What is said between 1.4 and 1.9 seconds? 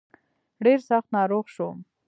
شوم.